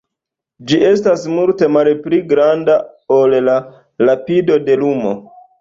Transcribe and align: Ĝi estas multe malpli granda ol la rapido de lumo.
Ĝi 0.71 0.79
estas 0.91 1.25
multe 1.33 1.69
malpli 1.75 2.21
granda 2.33 2.79
ol 3.19 3.39
la 3.51 3.61
rapido 4.09 4.59
de 4.71 4.83
lumo. 4.85 5.17